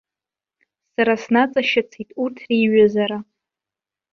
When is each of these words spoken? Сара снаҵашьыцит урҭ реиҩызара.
Сара 0.93 1.13
снаҵашьыцит 1.23 2.09
урҭ 2.21 2.37
реиҩызара. 2.47 3.19